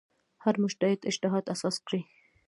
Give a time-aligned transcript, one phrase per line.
[0.43, 2.01] هر مجتهد اجتهاد اساس کړی.